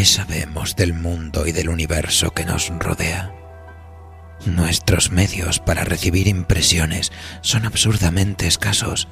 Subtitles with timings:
[0.00, 3.34] ¿Qué sabemos del mundo y del universo que nos rodea?
[4.46, 9.08] Nuestros medios para recibir impresiones son absurdamente escasos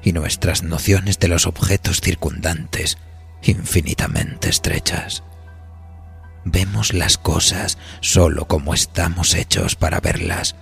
[0.00, 2.98] y nuestras nociones de los objetos circundantes
[3.42, 5.24] infinitamente estrechas.
[6.44, 10.54] Vemos las cosas solo como estamos hechos para verlas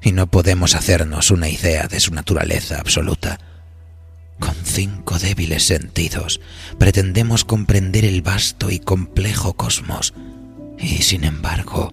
[0.00, 3.38] y no podemos hacernos una idea de su naturaleza absoluta
[4.72, 6.40] cinco débiles sentidos.
[6.78, 10.14] Pretendemos comprender el vasto y complejo cosmos.
[10.78, 11.92] Y sin embargo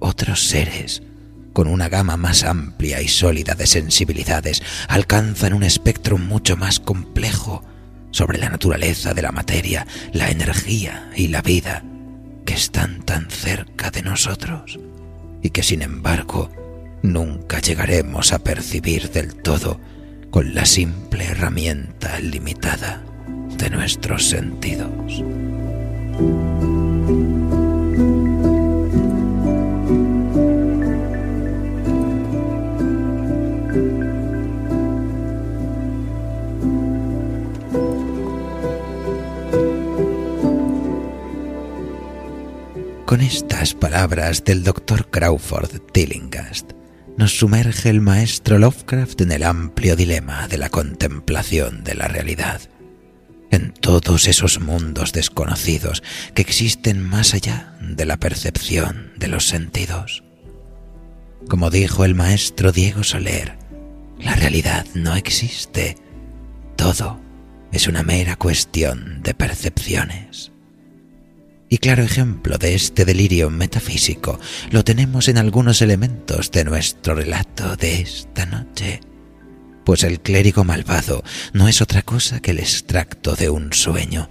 [0.00, 1.02] otros seres
[1.52, 7.64] con una gama más amplia y sólida de sensibilidades alcanzan un espectro mucho más complejo
[8.10, 11.84] sobre la naturaleza de la materia, la energía y la vida
[12.44, 14.78] que están tan cerca de nosotros.
[15.42, 16.50] Y que sin embargo
[17.02, 19.80] nunca llegaremos a percibir del todo
[20.30, 23.02] con la simple herramienta limitada
[23.56, 25.24] de nuestros sentidos.
[43.04, 46.77] Con estas palabras del doctor Crawford Tillinghast,
[47.18, 52.60] nos sumerge el maestro Lovecraft en el amplio dilema de la contemplación de la realidad,
[53.50, 60.22] en todos esos mundos desconocidos que existen más allá de la percepción de los sentidos.
[61.48, 63.58] Como dijo el maestro Diego Soler,
[64.20, 65.96] la realidad no existe,
[66.76, 67.18] todo
[67.72, 70.52] es una mera cuestión de percepciones.
[71.70, 74.40] Y claro ejemplo de este delirio metafísico
[74.70, 79.00] lo tenemos en algunos elementos de nuestro relato de esta noche.
[79.84, 84.30] Pues el clérigo malvado no es otra cosa que el extracto de un sueño.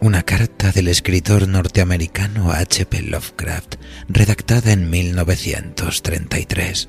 [0.00, 3.02] Una carta del escritor norteamericano H.P.
[3.02, 3.76] Lovecraft,
[4.08, 6.88] redactada en 1933,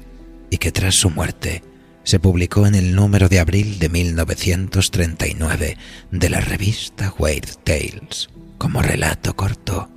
[0.49, 1.63] y que tras su muerte
[2.03, 5.77] se publicó en el número de abril de 1939
[6.11, 9.89] de la revista Weird Tales como relato corto.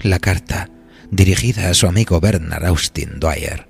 [0.00, 0.70] La carta,
[1.10, 3.68] dirigida a su amigo Bernard Austin Dwyer,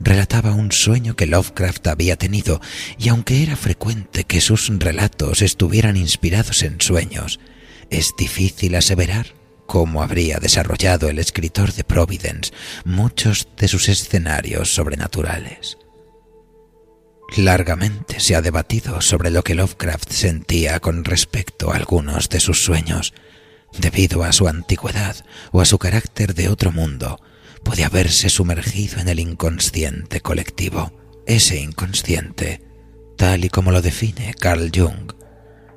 [0.00, 2.60] relataba un sueño que Lovecraft había tenido
[2.98, 7.40] y aunque era frecuente que sus relatos estuvieran inspirados en sueños,
[7.90, 9.34] es difícil aseverar
[9.66, 12.52] cómo habría desarrollado el escritor de Providence
[12.84, 15.78] muchos de sus escenarios sobrenaturales.
[17.36, 22.64] Largamente se ha debatido sobre lo que Lovecraft sentía con respecto a algunos de sus
[22.64, 23.12] sueños.
[23.78, 25.16] Debido a su antigüedad
[25.52, 27.20] o a su carácter de otro mundo,
[27.62, 30.92] puede haberse sumergido en el inconsciente colectivo.
[31.26, 32.62] Ese inconsciente,
[33.18, 35.12] tal y como lo define Carl Jung,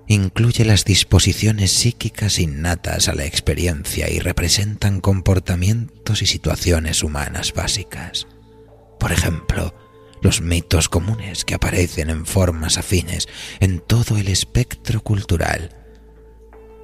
[0.08, 8.28] incluye las disposiciones psíquicas innatas a la experiencia y representan comportamientos y situaciones humanas básicas.
[9.00, 9.76] Por ejemplo,
[10.22, 13.28] los mitos comunes que aparecen en formas afines
[13.59, 15.76] en todo el espectro cultural.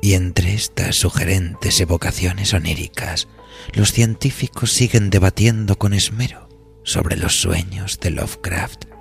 [0.02, 3.28] Y entre estas sugerentes evocaciones oníricas,
[3.74, 6.50] los científicos siguen debatiendo con esmero
[6.84, 8.97] sobre los sueños de Lovecraft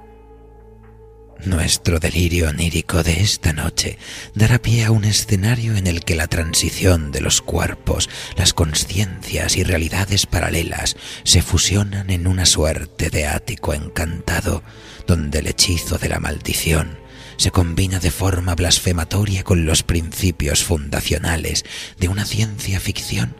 [1.44, 3.98] nuestro delirio onírico de esta noche
[4.34, 9.56] dará pie a un escenario en el que la transición de los cuerpos, las conciencias
[9.56, 14.62] y realidades paralelas se fusionan en una suerte de ático encantado,
[15.06, 16.98] donde el hechizo de la maldición
[17.36, 21.65] se combina de forma blasfematoria con los principios fundacionales
[21.98, 23.36] de una ciencia ficción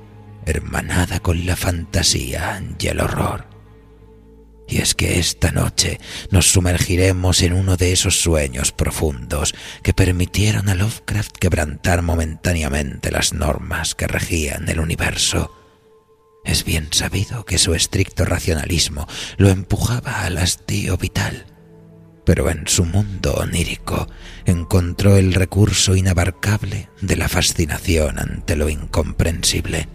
[0.47, 3.56] hermanada con la fantasía y el horror.
[4.69, 10.69] Y es que esta noche nos sumergiremos en uno de esos sueños profundos que permitieron
[10.69, 15.53] a Lovecraft quebrantar momentáneamente las normas que regían el universo.
[16.45, 21.47] Es bien sabido que su estricto racionalismo lo empujaba al hastío vital,
[22.25, 24.09] pero en su mundo onírico
[24.47, 29.89] encontró el recurso inabarcable de la fascinación ante lo incomprensible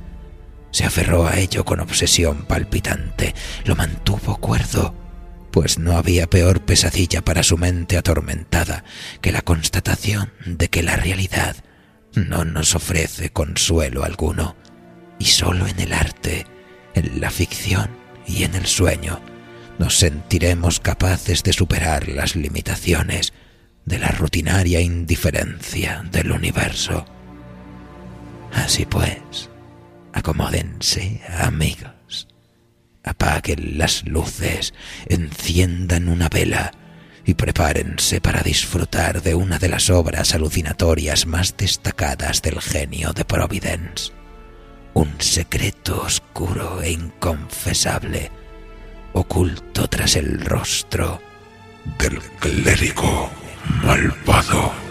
[0.71, 3.35] se aferró a ello con obsesión palpitante,
[3.65, 4.95] lo mantuvo cuerdo
[5.51, 8.83] pues no había peor pesadilla para su mente atormentada
[9.19, 11.55] que la constatación de que la realidad
[12.15, 14.55] no nos ofrece consuelo alguno,
[15.19, 16.47] y sólo en el arte,
[16.95, 17.89] en la ficción
[18.25, 19.21] y en el sueño
[19.77, 23.33] nos sentiremos capaces de superar las limitaciones
[23.85, 27.05] de la rutinaria indiferencia del universo.
[28.53, 29.49] Así pues,
[30.13, 32.27] acomódense, amigos.
[33.03, 34.73] Apaguen las luces,
[35.07, 36.71] enciendan una vela
[37.25, 43.25] y prepárense para disfrutar de una de las obras alucinatorias más destacadas del genio de
[43.25, 44.11] Providence.
[44.93, 48.31] Un secreto oscuro e inconfesable,
[49.13, 51.21] oculto tras el rostro
[51.97, 53.29] del clérigo
[53.83, 54.90] malvado.